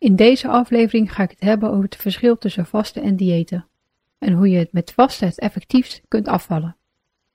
In 0.00 0.16
deze 0.16 0.48
aflevering 0.48 1.14
ga 1.14 1.22
ik 1.22 1.30
het 1.30 1.40
hebben 1.40 1.70
over 1.70 1.84
het 1.84 1.96
verschil 1.96 2.38
tussen 2.38 2.66
vasten 2.66 3.02
en 3.02 3.16
diëten 3.16 3.66
en 4.18 4.32
hoe 4.32 4.48
je 4.48 4.58
het 4.58 4.72
met 4.72 4.92
vasten 4.92 5.28
het 5.28 5.38
effectiefst 5.38 6.02
kunt 6.08 6.28
afvallen. 6.28 6.76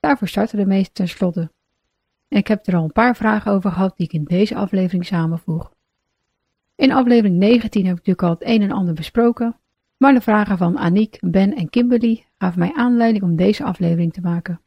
Daarvoor 0.00 0.28
starten 0.28 0.58
de 0.58 0.66
meeste 0.66 0.92
tenslotte. 0.92 1.52
En 2.28 2.38
ik 2.38 2.46
heb 2.46 2.66
er 2.66 2.76
al 2.76 2.84
een 2.84 2.92
paar 2.92 3.16
vragen 3.16 3.52
over 3.52 3.72
gehad 3.72 3.96
die 3.96 4.06
ik 4.06 4.12
in 4.12 4.24
deze 4.24 4.54
aflevering 4.54 5.06
samenvoeg. 5.06 5.72
In 6.74 6.92
aflevering 6.92 7.36
19 7.36 7.86
heb 7.86 7.98
ik 7.98 8.06
natuurlijk 8.06 8.22
al 8.22 8.30
het 8.30 8.48
een 8.54 8.62
en 8.62 8.76
ander 8.76 8.94
besproken, 8.94 9.56
maar 9.96 10.14
de 10.14 10.20
vragen 10.20 10.58
van 10.58 10.78
Aniek, 10.78 11.18
Ben 11.20 11.54
en 11.54 11.70
Kimberly 11.70 12.24
gaven 12.38 12.58
mij 12.58 12.72
aanleiding 12.74 13.24
om 13.24 13.36
deze 13.36 13.64
aflevering 13.64 14.12
te 14.12 14.20
maken. 14.20 14.60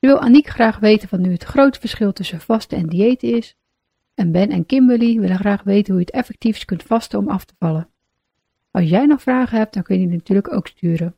Nu 0.00 0.08
wil 0.08 0.20
Aniek 0.20 0.46
graag 0.46 0.78
weten 0.78 1.08
wat 1.10 1.20
nu 1.20 1.32
het 1.32 1.44
grote 1.44 1.80
verschil 1.80 2.12
tussen 2.12 2.40
vasten 2.40 2.78
en 2.78 2.88
diëten 2.88 3.36
is, 3.36 3.56
en 4.22 4.32
Ben 4.32 4.50
en 4.50 4.66
Kimberly 4.66 5.20
willen 5.20 5.38
graag 5.38 5.62
weten 5.62 5.92
hoe 5.92 6.00
je 6.00 6.06
het 6.06 6.14
effectiefst 6.14 6.64
kunt 6.64 6.82
vasten 6.82 7.18
om 7.18 7.28
af 7.28 7.44
te 7.44 7.54
vallen. 7.58 7.88
Als 8.70 8.88
jij 8.88 9.06
nog 9.06 9.22
vragen 9.22 9.58
hebt, 9.58 9.74
dan 9.74 9.82
kun 9.82 10.00
je 10.00 10.06
die 10.06 10.16
natuurlijk 10.16 10.52
ook 10.52 10.66
sturen. 10.66 11.14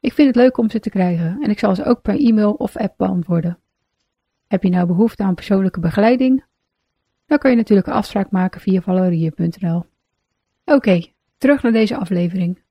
Ik 0.00 0.12
vind 0.12 0.28
het 0.28 0.36
leuk 0.36 0.58
om 0.58 0.70
ze 0.70 0.80
te 0.80 0.90
krijgen 0.90 1.42
en 1.42 1.50
ik 1.50 1.58
zal 1.58 1.74
ze 1.74 1.84
ook 1.84 2.02
per 2.02 2.18
e-mail 2.18 2.52
of 2.52 2.76
app 2.76 2.94
beantwoorden. 2.96 3.58
Heb 4.46 4.62
je 4.62 4.68
nou 4.68 4.86
behoefte 4.86 5.22
aan 5.22 5.34
persoonlijke 5.34 5.80
begeleiding? 5.80 6.44
Dan 7.26 7.38
kun 7.38 7.50
je 7.50 7.56
natuurlijk 7.56 7.86
een 7.88 7.92
afspraak 7.92 8.30
maken 8.30 8.60
via 8.60 8.80
valorie.nl. 8.80 9.84
Oké, 10.64 11.06
terug 11.38 11.62
naar 11.62 11.72
deze 11.72 11.96
aflevering. 11.96 12.62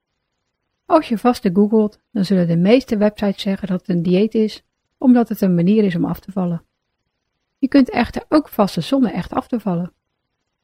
Als 0.86 1.10
je 1.10 1.18
vaste 1.18 1.50
googelt, 1.54 2.00
dan 2.12 2.26
zullen 2.26 2.48
de 2.48 2.58
meeste 2.58 2.98
websites 2.98 3.42
zeggen 3.42 3.68
dat 3.68 3.80
het 3.80 3.90
een 3.90 4.04
dieet 4.04 4.34
is, 4.34 4.66
omdat 4.98 5.30
het 5.30 5.42
een 5.42 5.56
manier 5.56 5.84
is 5.84 5.96
om 5.96 6.06
af 6.06 6.20
te 6.20 6.32
vallen. 6.32 6.67
Je 7.58 7.68
kunt 7.68 7.90
echter 7.90 8.24
ook 8.30 8.50
vasten 8.50 8.84
zonder 8.84 9.12
echt 9.12 9.34
af 9.34 9.48
te 9.48 9.60
vallen. 9.60 9.92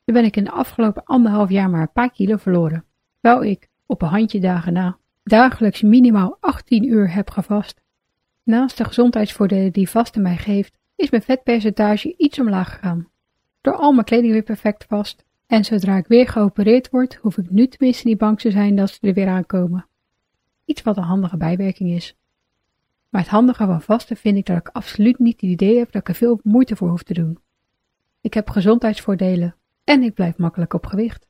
Zo 0.06 0.14
ben 0.14 0.26
ik 0.26 0.36
in 0.36 0.44
de 0.44 0.52
afgelopen 0.52 1.04
anderhalf 1.04 1.50
jaar 1.50 1.70
maar 1.70 1.82
een 1.82 1.92
paar 1.92 2.12
kilo 2.12 2.38
verloren, 2.38 2.86
terwijl 3.22 3.52
ik, 3.52 3.70
op 3.86 4.02
een 4.02 4.08
handje 4.08 4.40
dagen 4.40 4.74
na, 4.74 4.98
dagelijks 5.24 5.82
minimaal 5.82 6.38
18 6.40 6.84
uur 6.84 7.14
heb 7.14 7.30
gevast. 7.30 7.82
Naast 8.44 8.78
de 8.78 8.84
gezondheidsvoordelen 8.84 9.72
die 9.72 9.90
vasten 9.90 10.22
mij 10.22 10.38
geeft, 10.38 10.78
is 10.96 11.10
mijn 11.10 11.24
vetpercentage 11.24 12.14
iets 12.18 12.40
omlaag 12.40 12.74
gegaan. 12.74 13.08
Door 13.62 13.76
al 13.76 13.92
mijn 13.92 14.06
kleding 14.06 14.34
weer 14.34 14.44
perfect 14.44 14.86
vast. 14.88 15.26
En 15.48 15.66
zodra 15.66 15.98
ik 15.98 16.08
weer 16.08 16.28
geopereerd 16.28 16.90
word, 16.90 17.16
hoef 17.16 17.38
ik 17.38 17.50
nu 17.50 17.68
tenminste 17.68 18.08
niet 18.08 18.18
bang 18.18 18.40
te 18.40 18.52
zijn 18.52 18.76
dat 18.76 18.90
ze 18.90 18.98
er 19.02 19.14
weer 19.14 19.28
aankomen. 19.28 19.86
Iets 20.66 20.82
wat 20.82 20.98
een 20.98 21.04
handige 21.04 21.38
bijwerking 21.38 21.92
is. 21.92 22.16
Maar 23.14 23.22
het 23.22 23.32
handige 23.32 23.66
van 23.66 23.82
vasten 23.82 24.18
vind 24.18 24.38
ik 24.38 24.46
dat 24.46 24.58
ik 24.58 24.68
absoluut 24.68 25.20
niet 25.20 25.42
het 25.42 25.50
idee 25.50 25.78
heb 25.78 25.92
dat 25.92 26.02
ik 26.02 26.08
er 26.08 26.16
veel 26.16 26.40
moeite 26.44 26.76
voor 26.76 26.90
hoef 26.90 27.04
te 27.04 27.14
doen. 27.14 27.38
Ik 28.22 28.34
heb 28.34 28.50
gezondheidsvoordelen 28.50 29.56
en 29.84 30.02
ik 30.02 30.14
blijf 30.14 30.38
makkelijk 30.38 30.74
op 30.74 30.86
gewicht. 30.86 31.28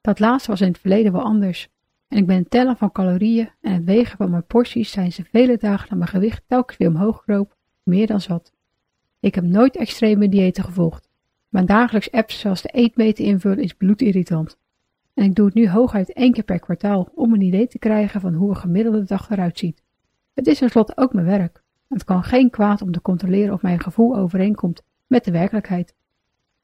Dat 0.00 0.18
laatste 0.18 0.50
was 0.50 0.60
in 0.60 0.68
het 0.68 0.78
verleden 0.78 1.12
wel 1.12 1.22
anders. 1.22 1.68
En 2.08 2.18
ik 2.18 2.26
ben 2.26 2.36
het 2.36 2.50
tellen 2.50 2.76
van 2.76 2.92
calorieën 2.92 3.50
en 3.60 3.72
het 3.72 3.84
wegen 3.84 4.16
van 4.16 4.30
mijn 4.30 4.46
porties 4.46 4.90
zijn 4.90 5.12
ze 5.12 5.24
vele 5.24 5.56
dagen 5.56 5.88
dat 5.88 5.98
mijn 5.98 6.10
gewicht 6.10 6.42
telkens 6.46 6.78
weer 6.78 6.88
omhoog 6.88 7.22
kroop, 7.22 7.56
meer 7.82 8.06
dan 8.06 8.20
zat. 8.20 8.52
Ik 9.20 9.34
heb 9.34 9.44
nooit 9.44 9.76
extreme 9.76 10.28
diëten 10.28 10.64
gevolgd. 10.64 11.08
Mijn 11.48 11.66
dagelijks 11.66 12.10
apps 12.10 12.38
zoals 12.38 12.62
de 12.62 12.68
eetmeter 12.68 13.24
invullen 13.24 13.62
is 13.62 13.74
bloedirritant. 13.74 14.58
En 15.14 15.24
ik 15.24 15.34
doe 15.34 15.46
het 15.46 15.54
nu 15.54 15.68
hooguit 15.68 16.12
één 16.12 16.32
keer 16.32 16.44
per 16.44 16.60
kwartaal 16.60 17.10
om 17.14 17.34
een 17.34 17.42
idee 17.42 17.66
te 17.66 17.78
krijgen 17.78 18.20
van 18.20 18.34
hoe 18.34 18.50
een 18.50 18.56
gemiddelde 18.56 19.04
dag 19.04 19.30
eruit 19.30 19.58
ziet. 19.58 19.83
Het 20.34 20.46
is 20.46 20.58
tenslotte 20.58 20.96
ook 20.96 21.12
mijn 21.12 21.26
werk. 21.26 21.62
Het 21.88 22.04
kan 22.04 22.22
geen 22.22 22.50
kwaad 22.50 22.82
om 22.82 22.92
te 22.92 23.02
controleren 23.02 23.54
of 23.54 23.62
mijn 23.62 23.80
gevoel 23.80 24.16
overeenkomt 24.16 24.82
met 25.06 25.24
de 25.24 25.30
werkelijkheid. 25.30 25.94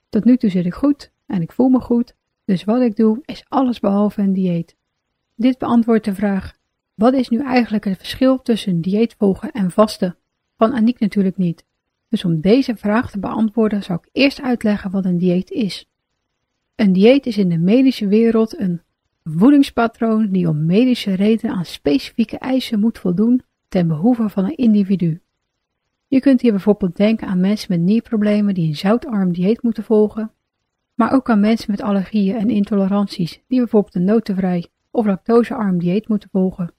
Tot 0.09 0.25
nu 0.25 0.37
toe 0.37 0.51
zit 0.51 0.67
ik 0.67 0.75
goed 0.75 1.13
en 1.27 1.43
ik 1.43 1.53
voel 1.53 1.69
me 1.69 1.81
goed, 1.81 2.15
dus 2.45 2.65
wat 2.65 2.81
ik 2.81 2.97
doe 2.97 3.19
is 3.25 3.45
alles 3.49 3.81
behalve 3.81 4.23
een 4.23 4.33
dieet. 4.33 4.77
Dit 5.35 5.59
beantwoordt 5.59 6.05
de 6.05 6.15
vraag: 6.15 6.57
wat 6.95 7.15
is 7.15 7.29
nu 7.29 7.43
eigenlijk 7.43 7.85
het 7.85 7.97
verschil 7.97 8.43
tussen 8.43 8.81
dieet 8.81 9.15
volgen 9.19 9.53
en 9.53 9.71
vasten? 9.71 10.17
Van 10.57 10.73
Aniek 10.73 11.01
natuurlijk 11.01 11.37
niet. 11.37 11.65
Dus 12.09 12.25
om 12.25 12.41
deze 12.41 12.77
vraag 12.77 13.11
te 13.11 13.19
beantwoorden 13.19 13.83
zal 13.83 13.97
ik 13.97 14.09
eerst 14.13 14.41
uitleggen 14.43 14.91
wat 14.91 15.05
een 15.05 15.19
dieet 15.19 15.51
is. 15.51 15.89
Een 16.75 16.93
dieet 16.93 17.27
is 17.27 17.39
in 17.39 17.49
de 17.49 17.59
medische 17.59 18.09
wereld 18.09 18.59
een 18.59 18.83
voedingspatroon 19.25 20.31
die 20.31 20.49
om 20.49 20.67
medische 20.67 21.15
redenen 21.15 21.57
aan 21.57 21.65
specifieke 21.65 22.39
eisen 22.39 22.81
moet 22.81 22.99
voldoen 22.99 23.43
ten 23.71 23.89
behoeve 23.89 24.29
van 24.29 24.45
een 24.45 24.57
individu. 24.57 25.21
Je 26.07 26.21
kunt 26.21 26.41
hier 26.41 26.51
bijvoorbeeld 26.51 26.97
denken 26.97 27.29
aan 27.29 27.41
mensen 27.41 27.67
met 27.71 27.81
nierproblemen 27.81 28.55
die 28.55 28.69
een 28.69 28.77
zoutarm 28.77 29.33
dieet 29.33 29.63
moeten 29.63 29.85
volgen, 29.85 30.33
maar 30.95 31.13
ook 31.13 31.31
aan 31.31 31.41
mensen 31.41 31.71
met 31.71 31.83
allergieën 31.83 32.37
en 32.37 32.51
intoleranties 32.51 33.43
die 33.47 33.59
bijvoorbeeld 33.59 33.95
een 33.95 34.05
notenvrij 34.05 34.67
of 34.91 35.07
lactosearm 35.07 35.79
dieet 35.79 36.09
moeten 36.09 36.29
volgen. 36.33 36.73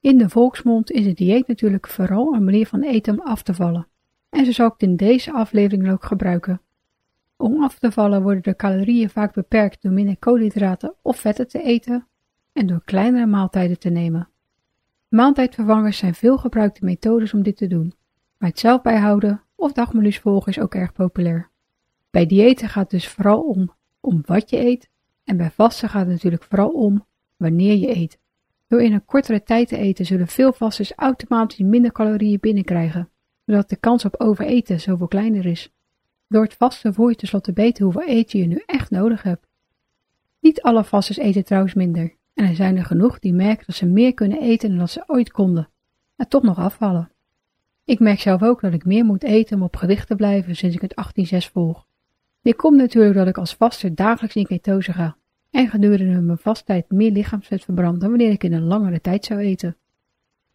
In 0.00 0.18
de 0.18 0.28
volksmond 0.28 0.90
is 0.90 1.06
het 1.06 1.16
dieet 1.16 1.46
natuurlijk 1.46 1.88
vooral 1.88 2.34
een 2.34 2.44
manier 2.44 2.66
van 2.66 2.82
eten 2.82 3.18
om 3.18 3.26
af 3.26 3.42
te 3.42 3.54
vallen, 3.54 3.88
en 4.30 4.44
zo 4.44 4.52
zal 4.52 4.66
ik 4.66 4.72
het 4.72 4.82
in 4.82 4.96
deze 4.96 5.32
aflevering 5.32 5.90
ook 5.90 6.04
gebruiken. 6.04 6.60
Om 7.36 7.62
af 7.62 7.78
te 7.78 7.92
vallen 7.92 8.22
worden 8.22 8.42
de 8.42 8.56
calorieën 8.56 9.10
vaak 9.10 9.34
beperkt 9.34 9.82
door 9.82 9.92
minder 9.92 10.16
koolhydraten 10.16 10.94
of 11.02 11.16
vetten 11.16 11.48
te 11.48 11.62
eten 11.62 12.06
en 12.52 12.66
door 12.66 12.82
kleinere 12.84 13.26
maaltijden 13.26 13.78
te 13.78 13.90
nemen. 13.90 14.28
Maaltijdvervangers 15.16 15.98
zijn 15.98 16.14
veel 16.14 16.38
gebruikte 16.38 16.84
methodes 16.84 17.34
om 17.34 17.42
dit 17.42 17.56
te 17.56 17.66
doen, 17.66 17.94
maar 18.38 18.48
het 18.48 18.58
zelf 18.58 18.82
bijhouden 18.82 19.42
of 19.54 19.72
dagmenu's 19.72 20.18
volgen 20.18 20.52
is 20.52 20.58
ook 20.58 20.74
erg 20.74 20.92
populair. 20.92 21.50
Bij 22.10 22.26
diëten 22.26 22.68
gaat 22.68 22.82
het 22.82 22.90
dus 22.90 23.08
vooral 23.08 23.42
om, 23.42 23.74
om 24.00 24.22
wat 24.26 24.50
je 24.50 24.58
eet 24.58 24.90
en 25.24 25.36
bij 25.36 25.50
vasten 25.50 25.88
gaat 25.88 26.00
het 26.00 26.10
natuurlijk 26.10 26.42
vooral 26.42 26.68
om 26.68 27.06
wanneer 27.36 27.76
je 27.76 27.96
eet. 27.96 28.18
Door 28.66 28.82
in 28.82 28.92
een 28.92 29.04
kortere 29.04 29.42
tijd 29.42 29.68
te 29.68 29.76
eten 29.76 30.06
zullen 30.06 30.26
veel 30.26 30.52
vasters 30.52 30.92
automatisch 30.92 31.58
minder 31.58 31.92
calorieën 31.92 32.40
binnenkrijgen, 32.40 33.10
zodat 33.44 33.68
de 33.68 33.76
kans 33.76 34.04
op 34.04 34.20
overeten 34.20 34.80
zoveel 34.80 35.08
kleiner 35.08 35.46
is. 35.46 35.72
Door 36.28 36.42
het 36.42 36.54
vasten 36.54 36.94
voel 36.94 37.08
je 37.08 37.16
tenslotte 37.16 37.52
beter 37.52 37.84
hoeveel 37.84 38.06
eten 38.06 38.38
je 38.38 38.46
nu 38.46 38.62
echt 38.66 38.90
nodig 38.90 39.22
hebt. 39.22 39.46
Niet 40.40 40.62
alle 40.62 40.84
vasters 40.84 41.18
eten 41.18 41.44
trouwens 41.44 41.74
minder, 41.74 42.16
en 42.36 42.48
er 42.48 42.54
zijn 42.54 42.76
er 42.76 42.84
genoeg 42.84 43.18
die 43.18 43.32
merken 43.32 43.66
dat 43.66 43.76
ze 43.76 43.86
meer 43.86 44.14
kunnen 44.14 44.40
eten 44.40 44.76
dan 44.76 44.88
ze 44.88 45.04
ooit 45.06 45.30
konden, 45.30 45.68
en 46.16 46.28
toch 46.28 46.42
nog 46.42 46.58
afvallen. 46.58 47.10
Ik 47.84 47.98
merk 47.98 48.20
zelf 48.20 48.42
ook 48.42 48.60
dat 48.60 48.72
ik 48.72 48.84
meer 48.84 49.04
moet 49.04 49.22
eten 49.22 49.56
om 49.56 49.62
op 49.62 49.76
gewicht 49.76 50.06
te 50.06 50.14
blijven 50.14 50.56
sinds 50.56 50.76
ik 50.76 50.80
het 50.80 50.94
18-6 51.46 51.52
volg. 51.52 51.86
Dit 52.42 52.56
komt 52.56 52.76
natuurlijk 52.76 53.14
dat 53.14 53.26
ik 53.26 53.38
als 53.38 53.54
vaster 53.54 53.94
dagelijks 53.94 54.36
in 54.36 54.46
ketose 54.46 54.92
ga 54.92 55.16
en 55.50 55.68
gedurende 55.68 56.20
mijn 56.20 56.38
vasttijd 56.38 56.90
meer 56.90 57.10
lichaamsvet 57.10 57.64
verbrand 57.64 58.00
dan 58.00 58.08
wanneer 58.08 58.30
ik 58.30 58.44
in 58.44 58.52
een 58.52 58.66
langere 58.66 59.00
tijd 59.00 59.24
zou 59.24 59.40
eten. 59.40 59.76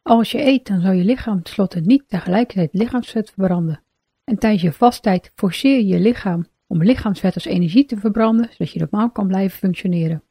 Als 0.01 0.31
je 0.31 0.45
eet, 0.45 0.67
dan 0.67 0.81
zou 0.81 0.95
je 0.95 1.03
lichaam 1.03 1.43
tenslotte 1.43 1.79
niet 1.79 2.03
tegelijkertijd 2.07 2.73
lichaamsvet 2.73 3.29
verbranden. 3.29 3.83
En 4.23 4.37
tijdens 4.37 4.61
je 4.61 4.71
vasttijd 4.71 5.31
forceer 5.35 5.77
je 5.77 5.87
je 5.87 5.99
lichaam 5.99 6.45
om 6.67 6.83
lichaamsvet 6.83 7.35
als 7.35 7.45
energie 7.45 7.85
te 7.85 7.97
verbranden, 7.97 8.49
zodat 8.51 8.71
je 8.71 8.79
normaal 8.79 9.11
kan 9.11 9.27
blijven 9.27 9.57
functioneren. 9.57 10.23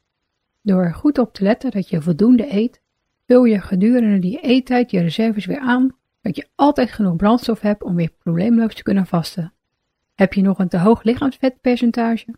Door 0.61 0.93
goed 0.93 1.17
op 1.17 1.33
te 1.33 1.43
letten 1.43 1.71
dat 1.71 1.89
je 1.89 2.01
voldoende 2.01 2.53
eet, 2.53 2.81
vul 3.27 3.43
je 3.43 3.61
gedurende 3.61 4.19
die 4.19 4.39
eettijd 4.39 4.91
je 4.91 4.99
reserves 4.99 5.45
weer 5.45 5.59
aan, 5.59 5.95
dat 6.21 6.35
je 6.35 6.47
altijd 6.55 6.91
genoeg 6.91 7.15
brandstof 7.15 7.61
hebt 7.61 7.83
om 7.83 7.95
weer 7.95 8.11
probleemloos 8.19 8.75
te 8.75 8.83
kunnen 8.83 9.05
vasten. 9.05 9.53
Heb 10.15 10.33
je 10.33 10.41
nog 10.41 10.59
een 10.59 10.67
te 10.67 10.77
hoog 10.77 11.03
lichaamsvetpercentage, 11.03 12.35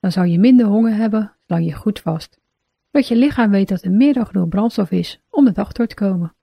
dan 0.00 0.12
zou 0.12 0.26
je 0.26 0.38
minder 0.38 0.66
honger 0.66 0.94
hebben 0.94 1.36
zolang 1.46 1.66
je 1.66 1.74
goed 1.74 2.00
vast. 2.00 2.40
Dat 2.90 3.08
je 3.08 3.16
lichaam 3.16 3.50
weet 3.50 3.68
dat 3.68 3.82
er 3.82 3.90
meer 3.90 4.14
dan 4.14 4.26
genoeg 4.26 4.48
brandstof 4.48 4.90
is 4.90 5.20
om 5.30 5.44
de 5.44 5.52
dag 5.52 5.72
door 5.72 5.86
te 5.86 5.94
komen. 5.94 6.34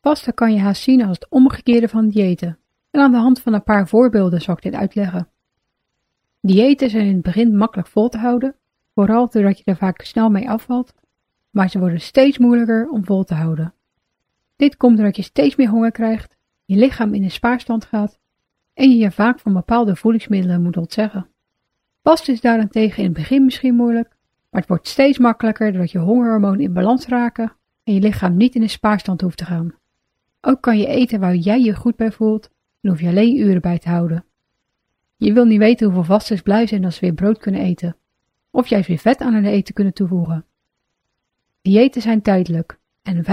Vasten 0.00 0.34
kan 0.34 0.52
je 0.52 0.60
haast 0.60 0.82
zien 0.82 1.02
als 1.02 1.18
het 1.18 1.30
omgekeerde 1.30 1.88
van 1.88 2.08
diëten. 2.08 2.58
En 2.90 3.00
aan 3.00 3.12
de 3.12 3.18
hand 3.18 3.40
van 3.40 3.52
een 3.52 3.62
paar 3.62 3.88
voorbeelden 3.88 4.40
zal 4.40 4.54
ik 4.54 4.62
dit 4.62 4.74
uitleggen. 4.74 5.28
Diëten 6.40 6.90
zijn 6.90 7.06
in 7.06 7.14
het 7.14 7.22
begin 7.22 7.56
makkelijk 7.56 7.88
vol 7.88 8.08
te 8.08 8.18
houden, 8.18 8.56
vooral 8.96 9.28
doordat 9.28 9.58
je 9.58 9.64
er 9.64 9.76
vaak 9.76 10.00
snel 10.00 10.30
mee 10.30 10.50
afvalt, 10.50 10.94
maar 11.50 11.70
ze 11.70 11.78
worden 11.78 12.00
steeds 12.00 12.38
moeilijker 12.38 12.88
om 12.88 13.04
vol 13.04 13.24
te 13.24 13.34
houden. 13.34 13.74
Dit 14.56 14.76
komt 14.76 14.96
doordat 14.96 15.16
je 15.16 15.22
steeds 15.22 15.56
meer 15.56 15.68
honger 15.68 15.90
krijgt, 15.90 16.36
je 16.64 16.76
lichaam 16.76 17.14
in 17.14 17.22
een 17.22 17.30
spaarstand 17.30 17.84
gaat 17.84 18.18
en 18.74 18.90
je 18.90 18.96
je 18.96 19.10
vaak 19.10 19.40
van 19.40 19.52
bepaalde 19.52 19.96
voedingsmiddelen 19.96 20.62
moet 20.62 20.76
ontzeggen. 20.76 21.28
Vasten 22.02 22.34
is 22.34 22.40
daarentegen 22.40 22.98
in 22.98 23.04
het 23.04 23.12
begin 23.12 23.44
misschien 23.44 23.74
moeilijk, 23.74 24.08
Maar 24.50 24.60
het 24.60 24.68
wordt 24.68 24.88
steeds 24.88 25.18
makkelijker 25.18 25.72
doordat 25.72 25.90
je 25.90 25.98
hongerhormoon 25.98 26.60
in 26.60 26.72
balans 26.72 27.06
raken 27.06 27.52
en 27.84 27.94
je 27.94 28.00
lichaam 28.00 28.36
niet 28.36 28.54
in 28.54 28.62
een 28.62 28.70
spaarstand 28.70 29.20
hoeft 29.20 29.36
te 29.38 29.44
gaan. 29.44 29.74
Ook 30.40 30.60
kan 30.60 30.78
je 30.78 30.86
eten 30.86 31.20
waar 31.20 31.34
jij 31.34 31.60
je 31.60 31.74
goed 31.74 31.96
bij 31.96 32.12
voelt 32.12 32.50
en 32.80 32.90
hoef 32.90 33.00
je 33.00 33.08
alleen 33.08 33.36
uren 33.36 33.60
bij 33.60 33.78
te 33.78 33.88
houden. 33.88 34.24
Je 35.16 35.32
wil 35.32 35.44
niet 35.44 35.58
weten 35.58 35.86
hoeveel 35.86 36.04
vasters 36.04 36.42
blij 36.42 36.66
zijn 36.66 36.84
als 36.84 36.94
ze 36.94 37.00
weer 37.00 37.14
brood 37.14 37.38
kunnen 37.38 37.60
eten, 37.60 37.96
of 38.56 38.66
juist 38.66 38.88
weer 38.88 38.98
vet 38.98 39.20
aan 39.20 39.34
hun 39.34 39.44
eten 39.44 39.74
kunnen 39.74 39.92
toevoegen. 39.92 40.44
Diëten 41.62 42.02
zijn 42.02 42.22
tijdelijk 42.22 42.78
en 43.02 43.24
95% 43.24 43.28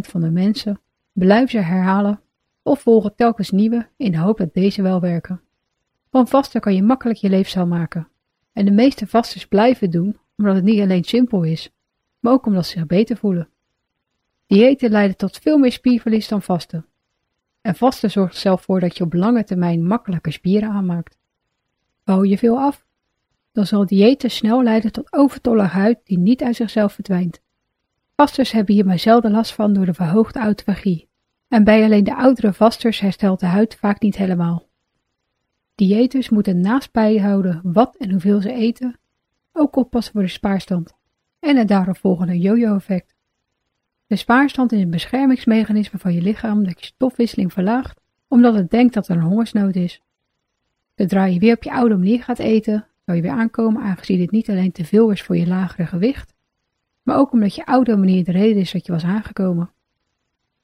van 0.00 0.20
de 0.20 0.30
mensen 0.30 0.80
blijven 1.12 1.48
ze 1.48 1.58
herhalen 1.58 2.20
of 2.62 2.80
volgen 2.80 3.14
telkens 3.14 3.50
nieuwe 3.50 3.88
in 3.96 4.12
de 4.12 4.18
hoop 4.18 4.38
dat 4.38 4.54
deze 4.54 4.82
wel 4.82 5.00
werken. 5.00 5.40
Van 6.10 6.28
vasten 6.28 6.60
kan 6.60 6.74
je 6.74 6.82
makkelijk 6.82 7.18
je 7.18 7.28
leefstijl 7.28 7.66
maken. 7.66 8.08
En 8.52 8.64
de 8.64 8.70
meeste 8.70 9.06
vasters 9.06 9.46
blijven 9.46 9.90
doen 9.90 10.18
omdat 10.36 10.54
het 10.54 10.64
niet 10.64 10.80
alleen 10.80 11.04
simpel 11.04 11.42
is, 11.42 11.72
maar 12.18 12.32
ook 12.32 12.46
omdat 12.46 12.66
ze 12.66 12.78
zich 12.78 12.86
beter 12.86 13.16
voelen. 13.16 13.48
Diëten 14.46 14.90
leiden 14.90 15.16
tot 15.16 15.38
veel 15.38 15.58
meer 15.58 15.72
spierverlies 15.72 16.28
dan 16.28 16.42
vasten. 16.42 16.86
En 17.60 17.74
vasten 17.74 18.10
zorgt 18.10 18.36
zelf 18.36 18.62
voor 18.62 18.80
dat 18.80 18.96
je 18.96 19.04
op 19.04 19.12
lange 19.12 19.44
termijn 19.44 19.86
makkelijker 19.86 20.32
spieren 20.32 20.70
aanmaakt. 20.70 21.16
Bouw 22.04 22.24
je 22.24 22.38
veel 22.38 22.58
af? 22.58 22.88
Dan 23.52 23.66
zal 23.66 23.86
diëten 23.86 24.30
snel 24.30 24.62
leiden 24.62 24.92
tot 24.92 25.12
overtollige 25.12 25.76
huid 25.76 25.98
die 26.04 26.18
niet 26.18 26.42
uit 26.42 26.56
zichzelf 26.56 26.92
verdwijnt. 26.92 27.40
Vasters 28.16 28.52
hebben 28.52 28.74
hier 28.74 28.86
maar 28.86 28.98
zelden 28.98 29.30
last 29.30 29.52
van 29.52 29.72
door 29.72 29.86
de 29.86 29.94
verhoogde 29.94 30.38
autofagie. 30.38 31.08
En 31.48 31.64
bij 31.64 31.84
alleen 31.84 32.04
de 32.04 32.16
oudere 32.16 32.52
vasters 32.52 33.00
herstelt 33.00 33.40
de 33.40 33.46
huid 33.46 33.74
vaak 33.74 34.00
niet 34.00 34.16
helemaal. 34.16 34.68
Diëters 35.74 36.28
moeten 36.28 36.60
naast 36.60 36.92
bijhouden 36.92 37.60
wat 37.62 37.96
en 37.96 38.10
hoeveel 38.10 38.40
ze 38.40 38.52
eten, 38.52 38.98
ook 39.52 39.76
oppassen 39.76 40.12
voor 40.12 40.22
de 40.22 40.28
spaarstand 40.28 40.94
en 41.40 41.56
het 41.56 41.68
daaropvolgende 41.68 42.38
yo-yo-effect. 42.38 43.14
De 44.06 44.16
spaarstand 44.16 44.72
is 44.72 44.80
een 44.80 44.90
beschermingsmechanisme 44.90 45.98
van 45.98 46.12
je 46.12 46.22
lichaam 46.22 46.64
dat 46.64 46.80
je 46.80 46.86
stofwisseling 46.86 47.52
verlaagt, 47.52 48.00
omdat 48.28 48.54
het 48.54 48.70
denkt 48.70 48.94
dat 48.94 49.08
er 49.08 49.16
een 49.16 49.22
hongersnood 49.22 49.74
is. 49.74 50.02
Zodra 50.94 51.24
je 51.24 51.38
weer 51.38 51.54
op 51.54 51.62
je 51.62 51.72
oude 51.72 51.96
manier 51.96 52.22
gaat 52.22 52.38
eten, 52.38 52.86
zal 53.04 53.14
je 53.14 53.22
weer 53.22 53.30
aankomen 53.30 53.82
aangezien 53.82 54.18
dit 54.18 54.30
niet 54.30 54.50
alleen 54.50 54.72
te 54.72 54.84
veel 54.84 55.10
is 55.10 55.22
voor 55.22 55.36
je 55.36 55.46
lagere 55.46 55.86
gewicht, 55.86 56.34
maar 57.02 57.18
ook 57.18 57.32
omdat 57.32 57.54
je 57.54 57.66
oude 57.66 57.96
manier 57.96 58.24
de 58.24 58.32
reden 58.32 58.60
is 58.60 58.72
dat 58.72 58.86
je 58.86 58.92
was 58.92 59.04
aangekomen. 59.04 59.70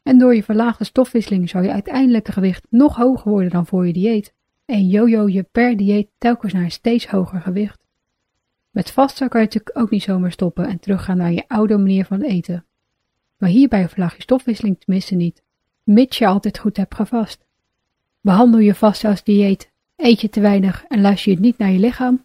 En 0.03 0.19
door 0.19 0.35
je 0.35 0.43
verlaagde 0.43 0.85
stofwisseling 0.85 1.49
zou 1.49 1.65
je 1.65 1.73
uiteindelijke 1.73 2.33
gewicht 2.33 2.67
nog 2.71 2.97
hoger 2.97 3.31
worden 3.31 3.51
dan 3.51 3.67
voor 3.67 3.87
je 3.87 3.93
dieet 3.93 4.35
en 4.65 4.89
jojo 4.89 5.29
je 5.29 5.43
per 5.43 5.77
dieet 5.77 6.09
telkens 6.19 6.53
naar 6.53 6.63
een 6.63 6.71
steeds 6.71 7.07
hoger 7.07 7.41
gewicht. 7.41 7.85
Met 8.71 8.91
vasten 8.91 9.29
kan 9.29 9.41
je 9.41 9.47
natuurlijk 9.47 9.79
ook 9.79 9.91
niet 9.91 10.03
zomaar 10.03 10.33
stoppen 10.33 10.67
en 10.67 10.81
teruggaan 10.81 11.17
naar 11.17 11.33
je 11.33 11.45
oude 11.49 11.77
manier 11.77 12.05
van 12.05 12.21
eten. 12.21 12.65
Maar 13.39 13.49
hierbij 13.49 13.89
verlaag 13.89 14.17
je 14.17 14.23
stofwisseling 14.23 14.81
tenminste 14.81 15.15
niet, 15.15 15.43
mits 15.83 16.19
je 16.19 16.27
altijd 16.27 16.59
goed 16.59 16.77
hebt 16.77 16.95
gevast. 16.95 17.45
Behandel 18.21 18.61
je 18.61 18.75
vast 18.75 19.05
als 19.05 19.25
dieet, 19.25 19.71
eet 19.97 20.21
je 20.21 20.29
te 20.29 20.41
weinig 20.41 20.85
en 20.85 21.01
luister 21.01 21.33
je 21.33 21.41
niet 21.41 21.59
naar 21.59 21.71
je 21.71 21.79
lichaam, 21.79 22.25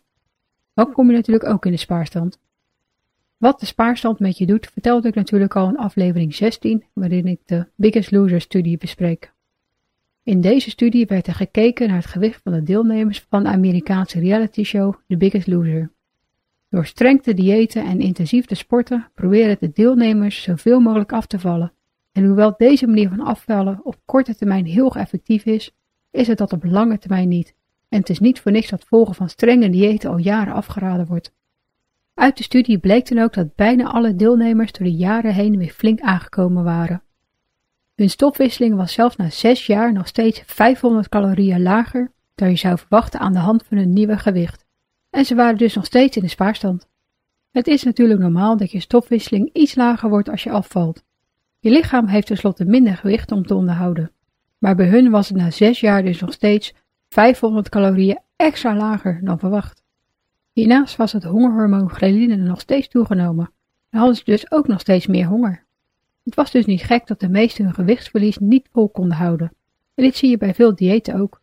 dan 0.74 0.92
kom 0.92 1.10
je 1.10 1.16
natuurlijk 1.16 1.50
ook 1.50 1.66
in 1.66 1.72
de 1.72 1.78
spaarstand. 1.78 2.40
Wat 3.38 3.60
de 3.60 3.66
spaarstand 3.66 4.20
met 4.20 4.38
je 4.38 4.46
doet, 4.46 4.70
vertelde 4.72 5.08
ik 5.08 5.16
natuurlijk 5.16 5.56
al 5.56 5.70
in 5.70 5.78
aflevering 5.78 6.36
16, 6.36 6.84
waarin 6.94 7.28
ik 7.28 7.40
de 7.46 7.68
Biggest 7.76 8.12
Loser 8.12 8.42
studie 8.42 8.78
bespreek. 8.78 9.34
In 10.24 10.42
deze 10.42 10.70
studie 10.70 11.06
werd 11.06 11.28
er 11.28 11.34
gekeken 11.34 11.88
naar 11.88 11.98
het 11.98 12.06
gewicht 12.06 12.42
van 12.44 12.52
de 12.52 12.64
deelnemers 12.64 13.26
van 13.30 13.44
de 13.44 13.50
Amerikaanse 13.50 14.20
reality 14.20 14.64
show 14.64 14.94
The 15.08 15.18
Biggest 15.18 15.48
Loser. 15.48 15.92
Door 16.70 16.86
streng 16.86 17.24
te 17.24 17.34
diëten 17.34 17.86
en 17.86 18.00
intensief 18.00 18.46
te 18.46 18.56
sporten 18.56 19.10
proberen 19.14 19.58
de 19.60 19.72
deelnemers 19.74 20.42
zoveel 20.42 20.80
mogelijk 20.80 21.14
af 21.14 21.26
te 21.26 21.40
vallen. 21.40 21.74
En 22.12 22.26
hoewel 22.26 22.54
deze 22.58 22.88
manier 22.88 23.10
van 23.10 23.20
afvallen 23.20 23.80
op 23.84 23.98
korte 24.06 24.36
termijn 24.36 24.66
heel 24.66 24.96
effectief 24.96 25.46
is, 25.46 25.76
is 26.12 26.28
het 26.28 26.38
dat 26.38 26.54
op 26.54 26.64
lange 26.64 26.98
termijn 26.98 27.28
niet. 27.28 27.56
En 27.92 28.00
het 28.00 28.10
is 28.10 28.20
niet 28.20 28.40
voor 28.40 28.52
niks 28.52 28.70
dat 28.70 28.84
volgen 28.84 29.16
van 29.16 29.30
strenge 29.30 29.70
diëten 29.70 30.10
al 30.10 30.18
jaren 30.18 30.54
afgeraden 30.54 31.06
wordt. 31.06 31.34
Uit 32.14 32.38
de 32.38 32.44
studie 32.44 32.78
bleek 32.80 33.08
dan 33.10 33.24
ook 33.24 33.34
dat 33.34 33.56
bijna 33.56 33.84
alle 33.84 34.16
deelnemers 34.16 34.72
door 34.72 34.88
de 34.88 34.94
jaren 34.94 35.34
heen 35.34 35.58
weer 35.58 35.70
flink 35.70 36.00
aangekomen 36.00 36.64
waren. 36.64 37.04
Hun 37.96 38.10
stofwisseling 38.10 38.76
was 38.76 38.94
zelfs 38.94 39.16
na 39.16 39.30
zes 39.30 39.66
jaar 39.66 39.94
nog 39.94 40.08
steeds 40.08 40.44
500 40.46 41.10
calorieën 41.10 41.62
lager 41.62 42.12
dan 42.36 42.50
je 42.50 42.56
zou 42.56 42.78
verwachten 42.78 43.20
aan 43.20 43.34
de 43.34 43.40
hand 43.40 43.64
van 43.66 43.78
hun 43.78 43.94
nieuwe 43.94 44.18
gewicht. 44.18 44.66
En 45.10 45.26
ze 45.26 45.36
waren 45.36 45.58
dus 45.58 45.76
nog 45.76 45.86
steeds 45.86 46.18
in 46.18 46.24
de 46.24 46.30
spaarstand. 46.30 46.88
Het 47.52 47.68
is 47.68 47.84
natuurlijk 47.84 48.20
normaal 48.20 48.58
dat 48.58 48.72
je 48.72 48.80
stofwisseling 48.80 49.50
iets 49.54 49.76
lager 49.76 50.10
wordt 50.10 50.30
als 50.30 50.44
je 50.44 50.52
afvalt. 50.52 51.04
Je 51.60 51.70
lichaam 51.70 52.08
heeft 52.08 52.28
tenslotte 52.28 52.66
minder 52.66 52.98
gewicht 52.98 53.32
om 53.32 53.46
te 53.46 53.56
onderhouden. 53.56 54.12
Maar 54.58 54.76
bij 54.76 54.88
hun 54.88 55.10
was 55.10 55.28
het 55.28 55.38
na 55.38 55.52
zes 55.52 55.80
jaar 55.80 56.04
dus 56.04 56.20
nog 56.20 56.34
steeds 56.34 56.74
500 57.12 57.70
calorieën 57.70 58.20
extra 58.36 58.76
lager 58.76 59.20
dan 59.24 59.40
verwacht. 59.40 59.84
Hiernaast 60.52 60.96
was 60.96 61.12
het 61.12 61.24
hongerhormoon 61.24 61.90
ghreline 61.90 62.36
nog 62.36 62.60
steeds 62.60 62.88
toegenomen 62.88 63.52
en 63.90 63.98
hadden 64.00 64.16
ze 64.16 64.24
dus 64.26 64.52
ook 64.52 64.68
nog 64.68 64.80
steeds 64.80 65.08
meer 65.08 65.26
honger. 65.26 65.66
Het 66.24 66.36
was 66.36 66.52
dus 66.52 66.66
niet 66.66 66.82
gek 66.82 67.08
dat 67.08 67.20
de 67.20 67.30
meesten 67.30 67.66
hun 67.66 67.74
gewichtsverlies 67.74 68.38
niet 68.38 68.70
vol 68.72 68.90
konden 68.90 69.18
houden. 69.18 69.54
En 69.94 70.04
dit 70.04 70.16
zie 70.16 70.30
je 70.30 70.38
bij 70.38 70.54
veel 70.54 70.76
diëten 70.76 71.16
ook. 71.20 71.42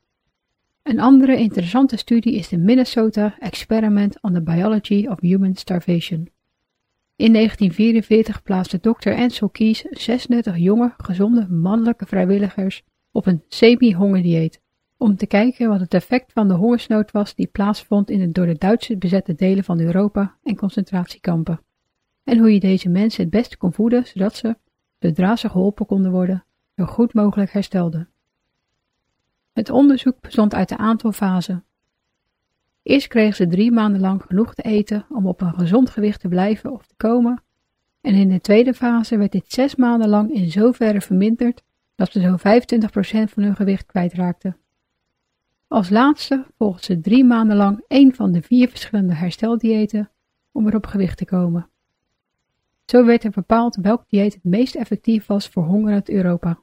Een 0.83 1.01
andere 1.01 1.37
interessante 1.37 1.97
studie 1.97 2.35
is 2.35 2.49
de 2.49 2.59
Minnesota 2.59 3.37
Experiment 3.39 4.23
on 4.23 4.33
the 4.33 4.43
Biology 4.43 5.07
of 5.07 5.21
Human 5.21 5.55
Starvation. 5.55 6.29
In 7.17 7.33
1944 7.33 8.43
plaatste 8.43 8.81
Dr. 8.81 9.11
Ansel 9.11 9.49
Keys 9.49 9.81
36 9.91 10.57
jonge, 10.57 10.95
gezonde 10.97 11.49
mannelijke 11.49 12.07
vrijwilligers 12.07 12.83
op 13.11 13.27
een 13.27 13.43
semi-hongerdieet 13.49 14.61
om 14.99 15.17
te 15.17 15.27
kijken 15.27 15.69
wat 15.69 15.81
het 15.81 15.95
effect 15.95 16.33
van 16.33 16.49
de 16.49 16.55
hongersnood 16.55 17.11
was 17.11 17.35
die 17.35 17.47
plaatsvond 17.47 18.11
in 18.11 18.19
de 18.19 18.33
door 18.33 18.47
de 18.47 18.59
Duitsers 18.59 18.99
bezette 18.99 19.35
delen 19.35 19.65
van 19.65 19.81
Europa 19.81 20.37
en 20.43 20.57
concentratiekampen, 20.57 21.61
en 22.25 22.39
hoe 22.39 22.53
je 22.53 22.61
deze 22.61 22.89
mensen 22.89 23.23
het 23.23 23.31
beste 23.31 23.57
kon 23.57 23.73
voeden 23.73 24.07
zodat 24.07 24.37
ze, 24.37 24.57
zodra 24.99 25.37
ze 25.37 25.49
geholpen 25.49 25.87
konden 25.87 26.11
worden, 26.11 26.45
zo 26.77 26.85
goed 26.85 27.15
mogelijk 27.15 27.53
herstelden. 27.53 28.09
Het 29.53 29.71
onderzoek 29.71 30.21
bestond 30.21 30.55
uit 30.55 30.71
een 30.71 30.79
aantal 30.79 31.13
fasen. 31.13 31.65
Eerst 32.83 33.07
kregen 33.07 33.37
ze 33.37 33.47
drie 33.47 33.73
maanden 33.73 34.01
lang 34.01 34.23
genoeg 34.23 34.55
te 34.55 34.63
eten 34.63 35.07
om 35.09 35.27
op 35.27 35.41
een 35.41 35.55
gezond 35.55 35.91
gewicht 35.91 36.21
te 36.21 36.29
blijven 36.29 36.73
of 36.73 36.87
te 36.87 36.95
komen, 36.97 37.43
en 38.01 38.15
in 38.15 38.29
de 38.29 38.41
tweede 38.41 38.75
fase 38.75 39.17
werd 39.17 39.33
dit 39.33 39.53
zes 39.53 39.77
maanden 39.77 40.09
lang 40.09 40.33
in 40.33 40.51
zoverre 40.51 41.01
verminderd 41.01 41.63
dat 41.95 42.11
ze 42.11 42.21
zo'n 42.21 42.39
25% 43.29 43.33
van 43.33 43.43
hun 43.43 43.57
gewicht 43.57 43.87
kwijtraakten. 43.87 44.57
Als 45.69 45.91
laatste 45.91 46.47
volgden 46.57 46.85
ze 46.85 47.01
drie 47.01 47.25
maanden 47.25 47.57
lang 47.57 47.85
één 47.89 48.15
van 48.15 48.33
de 48.33 48.43
vier 48.43 48.69
verschillende 48.69 49.15
hersteldiëten 49.15 50.11
om 50.53 50.65
weer 50.65 50.77
op 50.77 50.87
gewicht 50.87 51.17
te 51.17 51.25
komen. 51.25 51.69
Zo 52.85 53.05
werd 53.05 53.25
er 53.25 53.31
bepaald 53.31 53.77
welk 53.77 54.05
dieet 54.09 54.35
het 54.35 54.45
meest 54.45 54.75
effectief 54.75 55.27
was 55.27 55.49
voor 55.49 55.65
hongerend 55.65 56.09
Europa. 56.09 56.59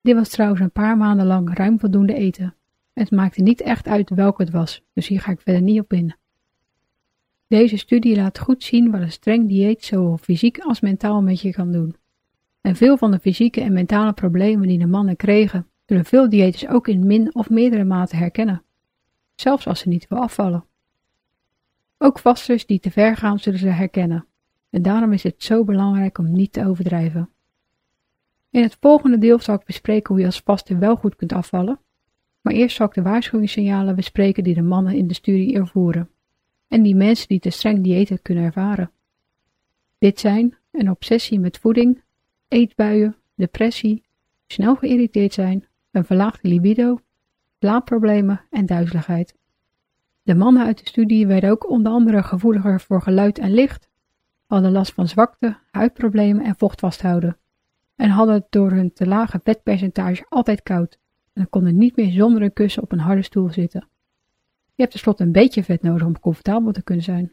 Dit 0.00 0.14
was 0.14 0.28
trouwens 0.28 0.60
een 0.60 0.70
paar 0.70 0.96
maanden 0.96 1.26
lang 1.26 1.56
ruim 1.56 1.78
voldoende 1.78 2.14
eten. 2.14 2.54
Het 2.92 3.10
maakte 3.10 3.42
niet 3.42 3.60
echt 3.60 3.86
uit 3.86 4.10
welke 4.10 4.42
het 4.42 4.52
was, 4.52 4.82
dus 4.92 5.08
hier 5.08 5.20
ga 5.20 5.30
ik 5.30 5.40
verder 5.40 5.62
niet 5.62 5.80
op 5.80 5.92
in. 5.92 6.14
Deze 7.46 7.76
studie 7.76 8.16
laat 8.16 8.38
goed 8.38 8.62
zien 8.62 8.90
wat 8.90 9.00
een 9.00 9.12
streng 9.12 9.48
dieet 9.48 9.84
zowel 9.84 10.16
fysiek 10.16 10.58
als 10.58 10.80
mentaal 10.80 11.22
met 11.22 11.40
je 11.40 11.52
kan 11.52 11.72
doen. 11.72 11.96
En 12.60 12.76
veel 12.76 12.96
van 12.96 13.10
de 13.10 13.18
fysieke 13.18 13.60
en 13.60 13.72
mentale 13.72 14.12
problemen 14.12 14.68
die 14.68 14.78
de 14.78 14.86
mannen 14.86 15.16
kregen, 15.16 15.66
zullen 15.86 16.04
veel 16.04 16.28
diëters 16.28 16.68
ook 16.68 16.88
in 16.88 17.06
min 17.06 17.34
of 17.34 17.50
meerdere 17.50 17.84
mate 17.84 18.16
herkennen, 18.16 18.62
zelfs 19.34 19.66
als 19.66 19.80
ze 19.80 19.88
niet 19.88 20.08
wil 20.08 20.18
afvallen. 20.18 20.64
Ook 21.98 22.18
vasters 22.18 22.66
die 22.66 22.80
te 22.80 22.90
ver 22.90 23.16
gaan 23.16 23.38
zullen 23.38 23.58
ze 23.58 23.68
herkennen, 23.68 24.26
en 24.70 24.82
daarom 24.82 25.12
is 25.12 25.22
het 25.22 25.42
zo 25.42 25.64
belangrijk 25.64 26.18
om 26.18 26.32
niet 26.32 26.52
te 26.52 26.66
overdrijven. 26.66 27.28
In 28.50 28.62
het 28.62 28.76
volgende 28.80 29.18
deel 29.18 29.38
zal 29.40 29.54
ik 29.54 29.64
bespreken 29.64 30.08
hoe 30.08 30.20
je 30.20 30.26
als 30.26 30.40
vaste 30.44 30.78
wel 30.78 30.96
goed 30.96 31.16
kunt 31.16 31.32
afvallen, 31.32 31.80
maar 32.40 32.52
eerst 32.52 32.76
zal 32.76 32.86
ik 32.86 32.94
de 32.94 33.02
waarschuwingssignalen 33.02 33.94
bespreken 33.94 34.44
die 34.44 34.54
de 34.54 34.62
mannen 34.62 34.94
in 34.94 35.06
de 35.06 35.14
studie 35.14 35.54
ervoeren, 35.54 36.10
en 36.68 36.82
die 36.82 36.94
mensen 36.94 37.28
die 37.28 37.40
te 37.40 37.50
streng 37.50 37.82
diëten 37.82 38.22
kunnen 38.22 38.44
ervaren. 38.44 38.90
Dit 39.98 40.20
zijn 40.20 40.56
een 40.70 40.90
obsessie 40.90 41.40
met 41.40 41.58
voeding, 41.58 42.02
eetbuien, 42.48 43.16
depressie, 43.34 44.04
snel 44.46 44.74
geïrriteerd 44.74 45.32
zijn, 45.32 45.66
een 45.94 46.04
verlaagde 46.04 46.48
libido, 46.48 46.98
slaapproblemen 47.58 48.40
en 48.50 48.66
duizeligheid. 48.66 49.34
De 50.22 50.34
mannen 50.34 50.66
uit 50.66 50.78
de 50.78 50.86
studie 50.86 51.26
werden 51.26 51.50
ook 51.50 51.70
onder 51.70 51.92
andere 51.92 52.22
gevoeliger 52.22 52.80
voor 52.80 53.02
geluid 53.02 53.38
en 53.38 53.50
licht, 53.50 53.88
hadden 54.46 54.72
last 54.72 54.92
van 54.92 55.08
zwakte, 55.08 55.56
huidproblemen 55.70 56.44
en 56.44 56.56
vocht 56.56 56.80
vasthouden, 56.80 57.36
en 57.96 58.10
hadden 58.10 58.46
door 58.50 58.70
hun 58.70 58.92
te 58.92 59.06
lage 59.06 59.40
vetpercentage 59.44 60.26
altijd 60.28 60.62
koud 60.62 60.98
en 61.32 61.48
konden 61.48 61.76
niet 61.76 61.96
meer 61.96 62.10
zonder 62.10 62.42
een 62.42 62.52
kussen 62.52 62.82
op 62.82 62.92
een 62.92 62.98
harde 62.98 63.22
stoel 63.22 63.50
zitten. 63.50 63.88
Je 64.64 64.82
hebt 64.82 64.90
tenslotte 64.90 65.22
een 65.22 65.32
beetje 65.32 65.64
vet 65.64 65.82
nodig 65.82 66.06
om 66.06 66.20
comfortabel 66.20 66.72
te 66.72 66.82
kunnen 66.82 67.04
zijn. 67.04 67.32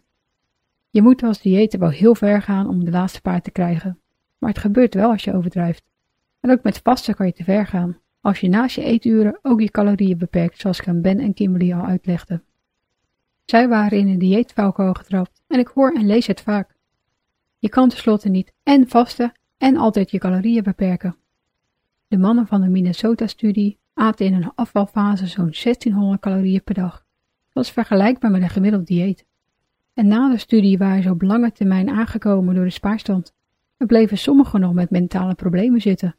Je 0.90 1.02
moet 1.02 1.24
als 1.24 1.42
dieet 1.42 1.78
wel 1.78 1.90
heel 1.90 2.16
ver 2.16 2.42
gaan 2.42 2.68
om 2.68 2.86
de 2.86 2.92
laatste 2.92 3.22
paar 3.22 3.42
te 3.42 3.52
krijgen, 3.52 4.00
maar 4.38 4.50
het 4.50 4.60
gebeurt 4.60 4.94
wel 4.94 5.10
als 5.10 5.24
je 5.24 5.34
overdrijft. 5.34 5.84
En 6.40 6.52
ook 6.52 6.64
met 6.64 6.80
vasten 6.84 7.16
kan 7.16 7.26
je 7.26 7.34
te 7.34 7.44
ver 7.44 7.68
gaan, 7.68 7.98
als 8.22 8.40
je 8.40 8.50
naast 8.50 8.76
je 8.76 8.84
eeturen 8.84 9.40
ook 9.42 9.62
je 9.62 9.72
calorieën 9.72 10.18
beperkt, 10.18 10.60
zoals 10.60 10.80
ik 10.80 10.88
aan 10.88 11.02
Ben 11.02 11.20
en 11.20 11.34
Kimberly 11.34 11.74
al 11.74 11.86
uitlegden. 11.86 12.44
Zij 13.46 13.68
waren 13.68 13.98
in 13.98 14.08
een 14.08 14.20
dieetvalkuil 14.20 14.94
getrapt 14.94 15.42
en 15.48 15.60
ik 15.60 15.68
hoor 15.68 15.92
en 15.92 16.06
lees 16.06 16.28
het 16.28 16.42
vaak. 16.42 16.76
Je 17.58 17.70
kan 17.70 17.90
tenslotte 17.90 18.30
niet 18.30 18.54
en 18.64 18.88
vasten 18.88 19.32
en 19.58 19.78
altijd 19.78 20.12
je 20.12 20.18
calorieën 20.18 20.64
beperken. 20.64 21.16
De 22.08 22.18
mannen 22.18 22.48
van 22.48 22.62
de 22.62 22.70
Minnesota-studie 22.70 23.80
aten 23.94 24.26
in 24.26 24.34
een 24.34 24.52
afvalfase 24.56 25.28
zo'n 25.28 25.56
1600 25.64 26.22
calorieën 26.22 26.64
per 26.64 26.74
dag. 26.74 27.06
Dat 27.54 27.64
is 27.64 27.72
vergelijkbaar 27.72 28.32
met 28.32 28.42
een 28.42 28.50
gemiddeld 28.50 28.88
dieet. 28.88 29.26
En 29.94 30.08
na 30.08 30.30
de 30.30 30.38
studie 30.38 30.78
waren 30.78 31.04
ze 31.04 31.10
op 31.10 31.22
lange 31.22 31.52
termijn 31.52 31.90
aangekomen 31.90 32.56
door 32.56 32.64
de 32.64 32.70
spaarstand 32.70 33.34
en 33.78 33.88
bleven 33.88 34.18
sommigen 34.18 34.60
nog 34.60 34.74
met 34.74 34.90
mentale 34.90 35.36
problemen 35.36 35.82
zitten. 35.82 36.16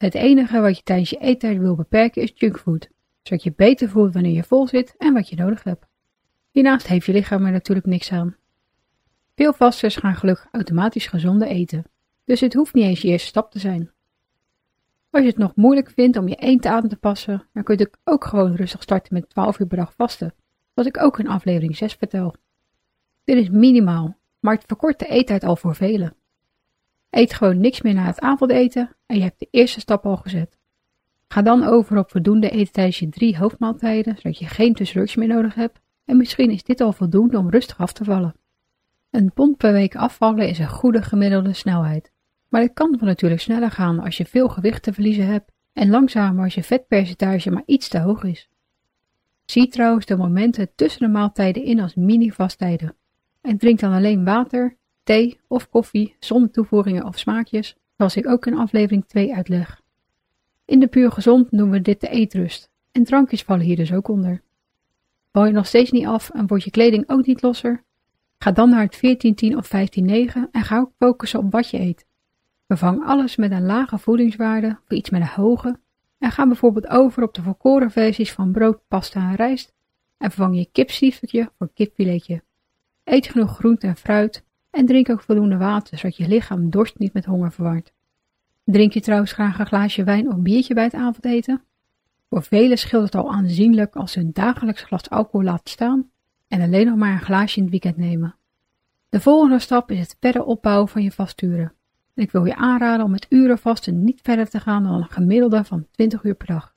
Het 0.00 0.14
enige 0.14 0.60
wat 0.60 0.76
je 0.76 0.82
tijdens 0.82 1.10
je 1.10 1.18
eettijd 1.18 1.58
wil 1.58 1.74
beperken 1.74 2.22
is 2.22 2.32
junkfood, 2.34 2.88
zodat 3.22 3.42
je 3.42 3.52
beter 3.56 3.88
voelt 3.88 4.12
wanneer 4.12 4.32
je 4.32 4.42
vol 4.42 4.68
zit 4.68 4.94
en 4.98 5.12
wat 5.12 5.28
je 5.28 5.36
nodig 5.36 5.62
hebt. 5.62 5.86
Hiernaast 6.50 6.86
heeft 6.86 7.06
je 7.06 7.12
lichaam 7.12 7.46
er 7.46 7.52
natuurlijk 7.52 7.86
niks 7.86 8.12
aan. 8.12 8.36
Veel 9.34 9.52
vasters 9.52 9.96
gaan 9.96 10.14
gelukkig 10.14 10.48
automatisch 10.52 11.06
gezonde 11.06 11.46
eten, 11.46 11.84
dus 12.24 12.40
het 12.40 12.54
hoeft 12.54 12.74
niet 12.74 12.84
eens 12.84 13.00
je 13.00 13.08
eerste 13.08 13.28
stap 13.28 13.50
te 13.50 13.58
zijn. 13.58 13.90
Als 15.10 15.22
je 15.22 15.28
het 15.28 15.38
nog 15.38 15.54
moeilijk 15.54 15.90
vindt 15.90 16.16
om 16.16 16.28
je 16.28 16.36
eten 16.36 16.70
aan 16.70 16.88
te 16.88 16.96
passen, 16.96 17.46
dan 17.52 17.62
kun 17.62 17.78
je 17.78 17.90
ook 18.04 18.24
gewoon 18.24 18.54
rustig 18.54 18.82
starten 18.82 19.14
met 19.14 19.28
12 19.28 19.58
uur 19.58 19.66
per 19.66 19.76
dag 19.76 19.94
vasten, 19.94 20.34
wat 20.74 20.86
ik 20.86 21.02
ook 21.02 21.18
in 21.18 21.28
aflevering 21.28 21.76
6 21.76 21.94
vertel. 21.94 22.34
Dit 23.24 23.36
is 23.36 23.48
minimaal, 23.48 24.16
maar 24.38 24.54
het 24.54 24.64
verkort 24.66 24.98
de 24.98 25.06
eettijd 25.06 25.44
al 25.44 25.56
voor 25.56 25.74
velen. 25.74 26.14
Eet 27.10 27.34
gewoon 27.34 27.60
niks 27.60 27.82
meer 27.82 27.94
na 27.94 28.04
het 28.04 28.20
avondeten 28.20 28.96
en 29.06 29.16
je 29.16 29.22
hebt 29.22 29.38
de 29.38 29.48
eerste 29.50 29.80
stap 29.80 30.06
al 30.06 30.16
gezet. 30.16 30.58
Ga 31.28 31.42
dan 31.42 31.64
over 31.64 31.98
op 31.98 32.10
voldoende 32.10 32.50
eten 32.50 32.72
tijdens 32.72 32.98
je 32.98 33.08
drie 33.08 33.36
hoofdmaaltijden, 33.36 34.16
zodat 34.16 34.38
je 34.38 34.46
geen 34.46 34.74
tussenrukjes 34.74 35.16
meer 35.16 35.34
nodig 35.34 35.54
hebt 35.54 35.80
en 36.04 36.16
misschien 36.16 36.50
is 36.50 36.62
dit 36.62 36.80
al 36.80 36.92
voldoende 36.92 37.38
om 37.38 37.50
rustig 37.50 37.78
af 37.78 37.92
te 37.92 38.04
vallen. 38.04 38.34
Een 39.10 39.32
pond 39.32 39.56
per 39.56 39.72
week 39.72 39.96
afvallen 39.96 40.48
is 40.48 40.58
een 40.58 40.68
goede 40.68 41.02
gemiddelde 41.02 41.52
snelheid. 41.52 42.12
Maar 42.48 42.60
het 42.60 42.72
kan 42.72 42.96
natuurlijk 43.00 43.40
sneller 43.40 43.70
gaan 43.70 44.00
als 44.00 44.16
je 44.16 44.24
veel 44.24 44.48
gewicht 44.48 44.82
te 44.82 44.92
verliezen 44.92 45.26
hebt 45.26 45.52
en 45.72 45.90
langzamer 45.90 46.44
als 46.44 46.54
je 46.54 46.62
vetpercentage 46.62 47.50
maar 47.50 47.62
iets 47.66 47.88
te 47.88 47.98
hoog 47.98 48.24
is. 48.24 48.48
Zie 49.44 49.68
trouwens 49.68 50.06
de 50.06 50.16
momenten 50.16 50.74
tussen 50.74 51.00
de 51.00 51.08
maaltijden 51.08 51.64
in 51.64 51.80
als 51.80 51.94
mini-vasttijden. 51.94 52.96
En 53.40 53.58
drink 53.58 53.80
dan 53.80 53.92
alleen 53.92 54.24
water, 54.24 54.76
thee 55.02 55.40
of 55.46 55.68
koffie 55.68 56.16
zonder 56.18 56.50
toevoegingen 56.50 57.04
of 57.04 57.18
smaakjes, 57.18 57.76
zoals 57.96 58.16
ik 58.16 58.28
ook 58.28 58.46
in 58.46 58.56
aflevering 58.56 59.06
2 59.06 59.34
uitleg. 59.34 59.80
In 60.64 60.80
de 60.80 60.86
puur 60.86 61.12
gezond 61.12 61.50
noemen 61.50 61.76
we 61.76 61.82
dit 61.82 62.00
de 62.00 62.08
eetrust, 62.08 62.70
en 62.92 63.04
drankjes 63.04 63.42
vallen 63.42 63.64
hier 63.64 63.76
dus 63.76 63.92
ook 63.92 64.08
onder. 64.08 64.42
Val 65.32 65.46
je 65.46 65.52
nog 65.52 65.66
steeds 65.66 65.90
niet 65.90 66.06
af 66.06 66.30
en 66.30 66.46
wordt 66.46 66.64
je 66.64 66.70
kleding 66.70 67.08
ook 67.08 67.26
niet 67.26 67.42
losser? 67.42 67.84
Ga 68.38 68.52
dan 68.52 68.70
naar 68.70 68.82
het 68.82 68.96
14-10 69.52 69.56
of 69.56 69.66
15-9 69.66 69.70
en 70.50 70.62
ga 70.62 70.78
ook 70.78 70.92
focussen 70.98 71.38
op 71.38 71.52
wat 71.52 71.70
je 71.70 71.78
eet. 71.78 72.06
Vervang 72.66 73.04
alles 73.04 73.36
met 73.36 73.50
een 73.50 73.66
lage 73.66 73.98
voedingswaarde 73.98 74.78
voor 74.84 74.96
iets 74.96 75.10
met 75.10 75.20
een 75.20 75.26
hoge 75.26 75.78
en 76.18 76.30
ga 76.30 76.46
bijvoorbeeld 76.46 76.88
over 76.88 77.22
op 77.22 77.34
de 77.34 77.42
volkoren 77.42 77.90
versies 77.90 78.32
van 78.32 78.52
brood, 78.52 78.80
pasta 78.88 79.20
en 79.30 79.34
rijst 79.34 79.72
en 80.16 80.30
vervang 80.30 80.56
je 80.56 80.68
kipstiefeltje 80.72 81.52
voor 81.58 81.70
kipfiletje. 81.74 82.42
Eet 83.04 83.28
genoeg 83.28 83.54
groente 83.56 83.86
en 83.86 83.96
fruit 83.96 84.44
en 84.70 84.86
drink 84.86 85.10
ook 85.10 85.22
voldoende 85.22 85.56
water 85.56 85.98
zodat 85.98 86.16
je 86.16 86.28
lichaam 86.28 86.70
dorst 86.70 86.98
niet 86.98 87.12
met 87.12 87.24
honger 87.24 87.52
verwarmt. 87.52 87.92
Drink 88.64 88.92
je 88.92 89.00
trouwens 89.00 89.32
graag 89.32 89.58
een 89.58 89.66
glaasje 89.66 90.04
wijn 90.04 90.28
of 90.28 90.36
biertje 90.36 90.74
bij 90.74 90.84
het 90.84 90.94
avondeten? 90.94 91.62
Voor 92.28 92.42
velen 92.42 92.78
scheelt 92.78 93.04
het 93.04 93.14
al 93.14 93.32
aanzienlijk 93.32 93.96
als 93.96 94.12
ze 94.12 94.20
een 94.20 94.32
dagelijks 94.32 94.82
glas 94.82 95.10
alcohol 95.10 95.46
laten 95.46 95.70
staan 95.70 96.10
en 96.48 96.60
alleen 96.60 96.86
nog 96.86 96.96
maar 96.96 97.12
een 97.12 97.20
glaasje 97.20 97.56
in 97.56 97.62
het 97.62 97.70
weekend 97.70 97.96
nemen. 97.96 98.34
De 99.08 99.20
volgende 99.20 99.58
stap 99.58 99.90
is 99.90 99.98
het 99.98 100.16
verder 100.20 100.44
opbouwen 100.44 100.88
van 100.88 101.02
je 101.02 101.12
vasturen. 101.12 101.72
En 102.14 102.22
ik 102.22 102.30
wil 102.30 102.44
je 102.44 102.56
aanraden 102.56 103.04
om 103.04 103.10
met 103.10 103.26
uren 103.28 103.58
vasten 103.58 104.04
niet 104.04 104.20
verder 104.22 104.48
te 104.48 104.60
gaan 104.60 104.82
dan 104.82 104.92
een 104.92 105.10
gemiddelde 105.10 105.64
van 105.64 105.86
20 105.90 106.24
uur 106.24 106.34
per 106.34 106.46
dag. 106.46 106.74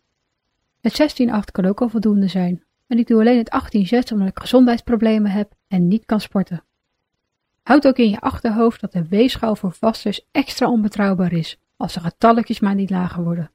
Het 0.82 1.22
16-8 1.24 1.52
kan 1.52 1.66
ook 1.66 1.82
al 1.82 1.90
voldoende 1.90 2.28
zijn. 2.28 2.64
En 2.88 2.98
ik 2.98 3.08
doe 3.08 3.20
alleen 3.20 3.38
het 3.38 4.10
18-6 4.10 4.14
omdat 4.14 4.28
ik 4.28 4.40
gezondheidsproblemen 4.40 5.32
heb 5.32 5.54
en 5.68 5.88
niet 5.88 6.06
kan 6.06 6.20
sporten. 6.20 6.64
Houd 7.64 7.88
ook 7.88 7.98
in 7.98 8.10
je 8.10 8.20
achterhoofd 8.20 8.82
dat 8.82 8.92
de 8.92 9.08
weegschaal 9.08 9.56
voor 9.56 9.72
vasters 9.72 10.28
extra 10.32 10.70
onbetrouwbaar 10.70 11.34
is 11.34 11.60
als 11.78 11.94
de 11.94 12.00
getalletjes 12.00 12.60
maar 12.60 12.76
niet 12.76 12.90
lager 12.90 13.24
worden. 13.24 13.52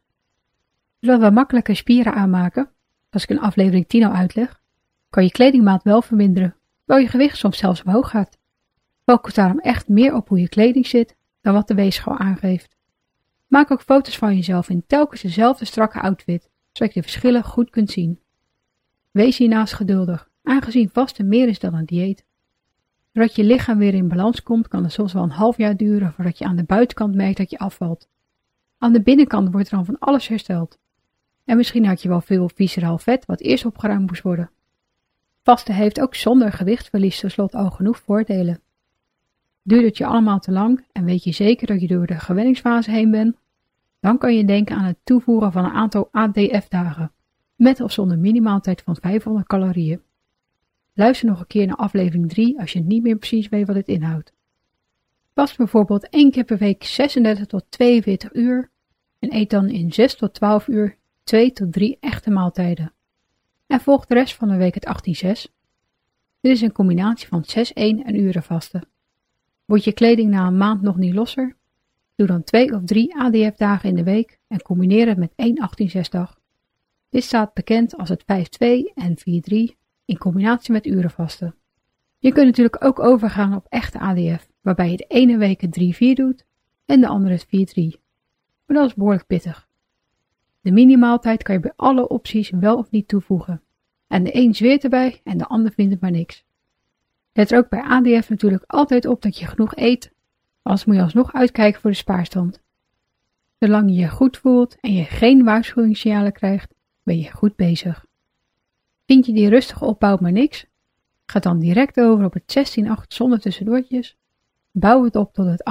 Zodat 1.00 1.20
we 1.20 1.30
makkelijker 1.30 1.76
spieren 1.76 2.14
aanmaken, 2.14 2.70
als 3.10 3.22
ik 3.22 3.28
in 3.28 3.40
aflevering 3.40 3.88
10 3.88 4.04
al 4.04 4.12
uitleg, 4.12 4.60
kan 5.10 5.24
je 5.24 5.30
kledingmaat 5.30 5.82
wel 5.82 6.02
verminderen, 6.02 6.56
terwijl 6.78 7.04
je 7.04 7.10
gewicht 7.10 7.36
soms 7.36 7.58
zelfs 7.58 7.82
omhoog 7.82 8.10
gaat. 8.10 8.38
Focus 9.04 9.34
daarom 9.34 9.58
echt 9.58 9.88
meer 9.88 10.14
op 10.14 10.28
hoe 10.28 10.40
je 10.40 10.48
kleding 10.48 10.86
zit 10.86 11.16
dan 11.40 11.54
wat 11.54 11.68
de 11.68 11.74
weegschaal 11.74 12.18
aangeeft. 12.18 12.76
Maak 13.46 13.70
ook 13.70 13.82
foto's 13.82 14.18
van 14.18 14.34
jezelf 14.34 14.68
in 14.68 14.84
telkens 14.86 15.20
dezelfde 15.20 15.64
strakke 15.64 16.00
outfit, 16.00 16.48
zodat 16.72 16.94
je 16.94 17.00
de 17.00 17.08
verschillen 17.08 17.44
goed 17.44 17.70
kunt 17.70 17.90
zien. 17.90 18.20
Wees 19.10 19.38
hiernaast 19.38 19.72
geduldig, 19.72 20.30
aangezien 20.42 20.90
vasten 20.92 21.28
meer 21.28 21.48
is 21.48 21.58
dan 21.58 21.74
een 21.74 21.86
dieet. 21.86 22.24
Zodat 23.18 23.36
je 23.36 23.44
lichaam 23.44 23.78
weer 23.78 23.94
in 23.94 24.08
balans 24.08 24.42
komt, 24.42 24.68
kan 24.68 24.82
het 24.82 24.92
soms 24.92 25.12
wel 25.12 25.22
een 25.22 25.30
half 25.30 25.56
jaar 25.56 25.76
duren 25.76 26.12
voordat 26.12 26.38
je 26.38 26.44
aan 26.44 26.56
de 26.56 26.64
buitenkant 26.64 27.14
merkt 27.14 27.36
dat 27.36 27.50
je 27.50 27.58
afvalt. 27.58 28.08
Aan 28.78 28.92
de 28.92 29.02
binnenkant 29.02 29.52
wordt 29.52 29.70
er 29.70 29.76
dan 29.76 29.84
van 29.84 29.98
alles 29.98 30.28
hersteld. 30.28 30.78
En 31.44 31.56
misschien 31.56 31.86
had 31.86 32.02
je 32.02 32.08
wel 32.08 32.20
veel 32.20 32.50
visceraal 32.54 32.98
vet 32.98 33.26
wat 33.26 33.40
eerst 33.40 33.64
opgeruimd 33.64 34.06
moest 34.06 34.22
worden. 34.22 34.50
Vasten 35.42 35.74
heeft 35.74 36.00
ook 36.00 36.14
zonder 36.14 36.52
gewichtverlies 36.52 37.20
tenslotte 37.20 37.56
al 37.56 37.70
genoeg 37.70 37.98
voordelen. 37.98 38.60
Duurt 39.62 39.84
het 39.84 39.96
je 39.96 40.06
allemaal 40.06 40.38
te 40.38 40.52
lang 40.52 40.84
en 40.92 41.04
weet 41.04 41.24
je 41.24 41.32
zeker 41.32 41.66
dat 41.66 41.80
je 41.80 41.86
door 41.86 42.06
de 42.06 42.18
gewenningsfase 42.18 42.90
heen 42.90 43.10
bent, 43.10 43.36
dan 44.00 44.18
kan 44.18 44.36
je 44.36 44.44
denken 44.44 44.76
aan 44.76 44.84
het 44.84 44.98
toevoegen 45.04 45.52
van 45.52 45.64
een 45.64 45.70
aantal 45.70 46.08
ADF-dagen, 46.10 47.12
met 47.56 47.80
of 47.80 47.92
zonder 47.92 48.18
minimaaltijd 48.18 48.82
van 48.82 48.96
500 49.00 49.46
calorieën. 49.46 50.06
Luister 50.98 51.28
nog 51.28 51.40
een 51.40 51.46
keer 51.46 51.66
naar 51.66 51.76
aflevering 51.76 52.28
3 52.28 52.60
als 52.60 52.72
je 52.72 52.80
niet 52.80 53.02
meer 53.02 53.16
precies 53.16 53.48
weet 53.48 53.66
wat 53.66 53.76
het 53.76 53.88
inhoudt. 53.88 54.32
Vast 55.34 55.56
bijvoorbeeld 55.56 56.08
één 56.08 56.30
keer 56.30 56.44
per 56.44 56.58
week 56.58 56.84
36 56.84 57.46
tot 57.46 57.64
42 57.68 58.34
uur 58.34 58.70
en 59.18 59.34
eet 59.34 59.50
dan 59.50 59.68
in 59.68 59.92
6 59.92 60.14
tot 60.14 60.34
12 60.34 60.68
uur 60.68 60.96
2 61.22 61.52
tot 61.52 61.72
3 61.72 61.96
echte 62.00 62.30
maaltijden. 62.30 62.92
En 63.66 63.80
volg 63.80 64.06
de 64.06 64.14
rest 64.14 64.34
van 64.34 64.48
de 64.48 64.56
week 64.56 64.74
het 64.74 64.86
18-6. 64.86 65.52
Dit 66.40 66.52
is 66.52 66.60
een 66.60 66.72
combinatie 66.72 67.28
van 67.28 67.44
6-1 67.44 67.52
en 67.74 68.14
uren 68.14 68.42
vasten. 68.42 68.88
Wordt 69.64 69.84
je 69.84 69.92
kleding 69.92 70.30
na 70.30 70.46
een 70.46 70.56
maand 70.56 70.82
nog 70.82 70.96
niet 70.96 71.14
losser? 71.14 71.56
Doe 72.14 72.26
dan 72.26 72.44
2 72.44 72.74
of 72.74 72.84
3 72.84 73.16
ADF-dagen 73.16 73.88
in 73.88 73.96
de 73.96 74.04
week 74.04 74.38
en 74.48 74.62
combineer 74.62 75.08
het 75.08 75.18
met 75.18 75.32
één 75.36 75.68
18-6 75.96 76.00
dag. 76.10 76.40
Dit 77.08 77.24
staat 77.24 77.54
bekend 77.54 77.96
als 77.96 78.08
het 78.08 78.22
5-2 78.22 78.26
en 78.94 79.18
4-3 79.72 79.77
in 80.08 80.18
combinatie 80.18 80.72
met 80.72 80.86
urenvasten. 80.86 81.54
Je 82.18 82.32
kunt 82.32 82.46
natuurlijk 82.46 82.84
ook 82.84 82.98
overgaan 82.98 83.54
op 83.54 83.66
echte 83.68 83.98
ADF, 83.98 84.48
waarbij 84.60 84.90
je 84.90 84.96
de 84.96 85.04
ene 85.08 85.38
week 85.38 85.60
het 85.60 85.80
3-4 85.80 85.98
doet 86.14 86.44
en 86.84 87.00
de 87.00 87.06
andere 87.06 87.34
het 87.34 87.46
4-3. 87.96 88.00
Maar 88.66 88.76
dat 88.76 88.86
is 88.86 88.94
behoorlijk 88.94 89.26
pittig. 89.26 89.68
De 90.60 90.72
minimaaltijd 90.72 91.42
kan 91.42 91.54
je 91.54 91.60
bij 91.60 91.72
alle 91.76 92.08
opties 92.08 92.50
wel 92.50 92.76
of 92.76 92.90
niet 92.90 93.08
toevoegen. 93.08 93.62
En 94.06 94.24
de 94.24 94.36
een 94.36 94.54
zweert 94.54 94.84
erbij 94.84 95.20
en 95.24 95.38
de 95.38 95.46
ander 95.46 95.72
vindt 95.72 95.92
het 95.92 96.00
maar 96.00 96.10
niks. 96.10 96.44
Let 97.32 97.50
er 97.50 97.58
ook 97.58 97.68
bij 97.68 97.82
ADF 97.82 98.28
natuurlijk 98.28 98.64
altijd 98.66 99.06
op 99.06 99.22
dat 99.22 99.38
je 99.38 99.46
genoeg 99.46 99.76
eet, 99.76 100.12
anders 100.62 100.84
moet 100.84 100.96
je 100.96 101.02
alsnog 101.02 101.34
uitkijken 101.34 101.80
voor 101.80 101.90
de 101.90 101.96
spaarstand. 101.96 102.62
Zolang 103.58 103.90
je 103.90 103.96
je 103.96 104.08
goed 104.08 104.36
voelt 104.36 104.80
en 104.80 104.92
je 104.92 105.04
geen 105.04 105.44
waarschuwingssignalen 105.44 106.32
krijgt, 106.32 106.74
ben 107.02 107.18
je 107.18 107.32
goed 107.32 107.56
bezig. 107.56 108.06
Vind 109.08 109.26
je 109.26 109.32
die 109.32 109.48
rustige 109.48 109.84
opbouw 109.84 110.16
maar 110.20 110.32
niks? 110.32 110.66
Ga 111.26 111.40
dan 111.40 111.58
direct 111.58 112.00
over 112.00 112.24
op 112.24 112.32
het 112.32 112.78
16-8 112.80 113.06
zonder 113.08 113.40
tussendoortjes. 113.40 114.16
Bouw 114.70 115.04
het 115.04 115.16
op 115.16 115.32
tot 115.32 115.46
het 115.46 115.62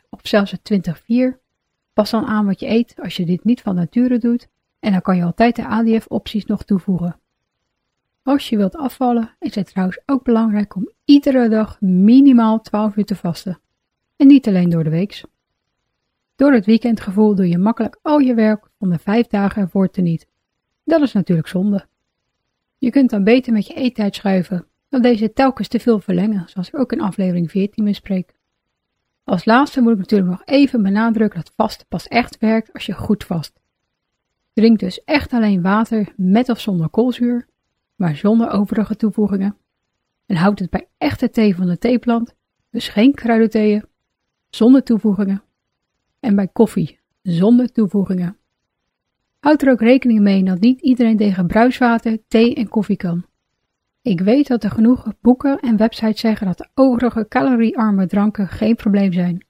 18-6 0.00 0.06
of 0.10 0.20
zelfs 0.22 0.50
het 0.50 0.90
20-4. 1.34 1.38
Pas 1.92 2.10
dan 2.10 2.24
aan 2.24 2.46
wat 2.46 2.60
je 2.60 2.68
eet 2.68 2.94
als 3.02 3.16
je 3.16 3.26
dit 3.26 3.44
niet 3.44 3.60
van 3.60 3.74
nature 3.74 4.18
doet 4.18 4.48
en 4.78 4.92
dan 4.92 5.00
kan 5.00 5.16
je 5.16 5.22
altijd 5.24 5.56
de 5.56 5.66
ADF-opties 5.66 6.44
nog 6.44 6.64
toevoegen. 6.64 7.20
Als 8.22 8.48
je 8.48 8.56
wilt 8.56 8.76
afvallen 8.76 9.36
is 9.38 9.54
het 9.54 9.66
trouwens 9.66 10.00
ook 10.06 10.24
belangrijk 10.24 10.74
om 10.74 10.90
iedere 11.04 11.48
dag 11.48 11.80
minimaal 11.80 12.60
12 12.60 12.96
uur 12.96 13.04
te 13.04 13.16
vasten. 13.16 13.60
En 14.16 14.26
niet 14.26 14.48
alleen 14.48 14.70
door 14.70 14.84
de 14.84 14.90
week. 14.90 15.22
Door 16.34 16.52
het 16.52 16.66
weekendgevoel 16.66 17.34
doe 17.34 17.48
je 17.48 17.58
makkelijk 17.58 17.98
al 18.02 18.18
je 18.18 18.34
werk 18.34 18.68
van 18.78 18.90
de 18.90 18.98
5 18.98 19.26
dagen 19.26 19.62
ervoor 19.62 19.90
te 19.90 20.00
niet. 20.00 20.28
Dat 20.84 21.00
is 21.00 21.12
natuurlijk 21.12 21.48
zonde. 21.48 21.86
Je 22.78 22.90
kunt 22.90 23.10
dan 23.10 23.24
beter 23.24 23.52
met 23.52 23.66
je 23.66 23.74
eettijd 23.74 24.14
schuiven 24.14 24.66
dan 24.88 25.02
deze 25.02 25.32
telkens 25.32 25.68
te 25.68 25.80
veel 25.80 26.00
verlengen, 26.00 26.48
zoals 26.48 26.68
ik 26.68 26.78
ook 26.78 26.92
in 26.92 27.00
aflevering 27.00 27.50
14 27.50 27.84
bespreek. 27.84 28.34
Als 29.24 29.44
laatste 29.44 29.80
moet 29.80 29.92
ik 29.92 29.98
natuurlijk 29.98 30.30
nog 30.30 30.42
even 30.44 30.82
benadrukken 30.82 31.40
dat 31.40 31.52
vasten 31.56 31.86
pas 31.88 32.08
echt 32.08 32.38
werkt 32.38 32.72
als 32.72 32.86
je 32.86 32.92
goed 32.92 33.24
vast. 33.24 33.60
Drink 34.52 34.78
dus 34.78 35.04
echt 35.04 35.32
alleen 35.32 35.62
water 35.62 36.12
met 36.16 36.48
of 36.48 36.60
zonder 36.60 36.88
koolzuur, 36.88 37.48
maar 37.94 38.16
zonder 38.16 38.50
overige 38.50 38.96
toevoegingen. 38.96 39.56
En 40.26 40.36
houd 40.36 40.58
het 40.58 40.70
bij 40.70 40.88
echte 40.98 41.30
thee 41.30 41.56
van 41.56 41.66
de 41.66 41.78
theeplant, 41.78 42.34
dus 42.70 42.88
geen 42.88 43.14
kruidentheeën, 43.14 43.84
zonder 44.48 44.82
toevoegingen. 44.82 45.42
En 46.20 46.36
bij 46.36 46.48
koffie, 46.48 46.98
zonder 47.22 47.72
toevoegingen. 47.72 48.36
Houd 49.46 49.62
er 49.62 49.70
ook 49.70 49.80
rekening 49.80 50.20
mee 50.20 50.44
dat 50.44 50.60
niet 50.60 50.80
iedereen 50.80 51.16
tegen 51.16 51.46
bruiswater, 51.46 52.18
thee 52.28 52.54
en 52.54 52.68
koffie 52.68 52.96
kan. 52.96 53.26
Ik 54.02 54.20
weet 54.20 54.46
dat 54.46 54.64
er 54.64 54.70
genoeg 54.70 55.12
boeken 55.20 55.58
en 55.58 55.76
websites 55.76 56.20
zeggen 56.20 56.46
dat 56.46 56.58
de 56.58 56.68
overige 56.74 57.26
caloriearme 57.28 58.06
dranken 58.06 58.48
geen 58.48 58.74
probleem 58.74 59.12
zijn. 59.12 59.46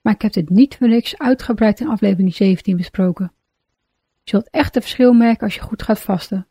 Maar 0.00 0.14
ik 0.14 0.22
heb 0.22 0.32
dit 0.32 0.48
niet 0.48 0.76
voor 0.76 0.88
niks 0.88 1.18
uitgebreid 1.18 1.80
in 1.80 1.88
aflevering 1.88 2.34
17 2.34 2.76
besproken. 2.76 3.32
Je 4.22 4.30
zult 4.30 4.50
echt 4.50 4.74
het 4.74 4.82
verschil 4.84 5.12
merken 5.12 5.44
als 5.44 5.54
je 5.54 5.60
goed 5.60 5.82
gaat 5.82 6.00
vasten. 6.00 6.46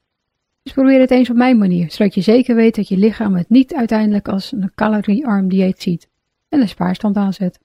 Dus 0.64 0.74
probeer 0.74 1.00
het 1.00 1.12
eens 1.12 1.30
op 1.30 1.36
mijn 1.36 1.58
manier, 1.58 1.92
zodat 1.92 2.14
je 2.14 2.22
zeker 2.22 2.56
weet 2.56 2.76
dat 2.76 2.88
je 2.88 2.98
lichaam 2.98 3.36
het 3.36 3.50
niet 3.50 3.74
uiteindelijk 3.74 4.28
als 4.28 4.52
een 4.52 4.72
caloriearm 4.76 5.50
dieet 5.50 5.82
ziet 5.82 6.10
en 6.50 6.62
een 6.62 6.70
spaarstand 6.70 7.16
aanzet. 7.16 7.60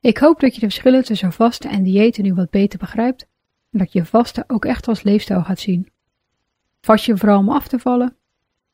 Ik 0.00 0.18
hoop 0.18 0.40
dat 0.40 0.54
je 0.54 0.60
de 0.60 0.66
verschillen 0.66 1.04
tussen 1.04 1.32
vasten 1.32 1.70
en 1.70 1.82
diëten 1.82 2.22
nu 2.22 2.34
wat 2.34 2.50
beter 2.50 2.78
begrijpt 2.78 3.26
en 3.74 3.80
dat 3.80 3.92
je 3.92 4.04
vasten 4.04 4.44
ook 4.46 4.64
echt 4.64 4.88
als 4.88 5.02
leefstijl 5.02 5.42
gaat 5.42 5.58
zien. 5.58 5.88
Vast 6.80 7.04
je 7.04 7.16
vooral 7.16 7.38
om 7.38 7.48
af 7.48 7.68
te 7.68 7.78
vallen? 7.78 8.16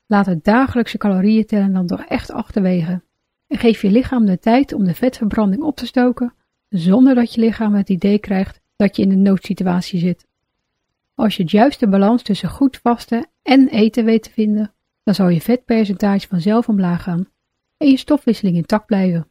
Laat 0.07 0.27
het 0.27 0.45
dagelijkse 0.45 0.99
calorieën 0.99 1.47
tellen 1.47 1.73
dan 1.73 1.87
toch 1.87 2.05
echt 2.05 2.33
achterwege 2.33 3.03
en 3.47 3.59
geef 3.59 3.83
je 3.83 3.91
lichaam 3.91 4.27
de 4.27 4.39
tijd 4.39 4.73
om 4.73 4.85
de 4.85 4.95
vetverbranding 4.95 5.63
op 5.63 5.77
te 5.77 5.87
stoken 5.87 6.35
zonder 6.69 7.15
dat 7.15 7.35
je 7.35 7.41
lichaam 7.41 7.75
het 7.75 7.89
idee 7.89 8.19
krijgt 8.19 8.61
dat 8.77 8.97
je 8.97 9.03
in 9.03 9.11
een 9.11 9.23
noodsituatie 9.23 9.99
zit. 9.99 10.27
Als 11.15 11.37
je 11.37 11.43
het 11.43 11.53
juiste 11.53 11.89
balans 11.89 12.23
tussen 12.23 12.49
goed 12.49 12.77
vasten 12.77 13.27
en 13.43 13.69
eten 13.69 14.05
weet 14.05 14.23
te 14.23 14.31
vinden, 14.31 14.73
dan 15.03 15.15
zal 15.15 15.29
je 15.29 15.41
vetpercentage 15.41 16.29
vanzelf 16.29 16.69
omlaag 16.69 17.03
gaan 17.03 17.29
en 17.77 17.89
je 17.89 17.97
stofwisseling 17.97 18.57
intact 18.57 18.87
blijven. 18.87 19.29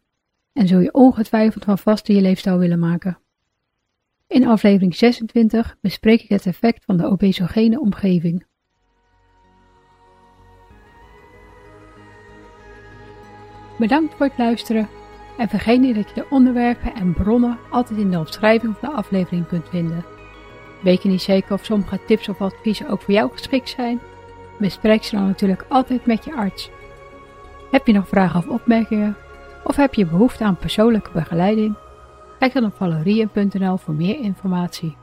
En 0.54 0.68
zul 0.68 0.80
je 0.80 0.94
ongetwijfeld 0.94 1.64
van 1.64 1.78
vasten 1.78 2.16
je 2.16 2.22
leefstijl 2.22 2.58
willen 2.58 2.80
maken. 2.80 3.18
In 4.30 4.48
aflevering 4.48 4.96
26 4.96 5.76
bespreek 5.82 6.22
ik 6.22 6.30
het 6.30 6.46
effect 6.46 6.86
van 6.86 6.98
de 6.98 7.06
obesogene 7.06 7.80
omgeving. 7.80 8.46
Bedankt 13.78 14.16
voor 14.16 14.26
het 14.26 14.38
luisteren 14.38 14.88
en 15.38 15.50
vergeet 15.50 15.80
niet 15.80 15.96
dat 15.96 16.10
je 16.10 16.14
de 16.14 16.30
onderwerpen 16.30 16.96
en 16.96 17.14
bronnen 17.14 17.58
altijd 17.70 18.00
in 18.00 18.12
de 18.12 18.18
omschrijving 18.18 18.76
van 18.78 18.90
de 18.90 18.96
aflevering 18.96 19.48
kunt 19.48 19.70
vinden. 19.70 20.06
Weet 20.84 21.04
je 21.04 21.10
niet 21.10 21.22
zeker 21.22 21.54
of 21.54 21.66
sommige 21.66 22.00
tips 22.06 22.30
of 22.30 22.42
adviezen 22.42 22.90
ook 22.90 23.02
voor 23.02 23.14
jou 23.14 23.32
geschikt 23.32 23.70
zijn? 23.70 24.00
Bespreek 24.60 25.04
ze 25.04 25.16
dan 25.16 25.26
natuurlijk 25.26 25.66
altijd 25.70 26.06
met 26.06 26.26
je 26.26 26.34
arts. 26.34 26.70
Heb 27.72 27.88
je 27.88 27.94
nog 27.94 28.08
vragen 28.08 28.40
of 28.40 28.48
opmerkingen? 28.48 29.18
Of 29.64 29.76
heb 29.76 29.94
je 29.94 30.06
behoefte 30.06 30.44
aan 30.44 30.58
persoonlijke 30.58 31.12
begeleiding? 31.14 31.76
Kijk 32.40 32.54
dan 32.54 32.66
op 32.66 32.76
valerien.nl 32.76 33.78
voor 33.78 33.94
meer 33.94 34.20
informatie. 34.20 34.96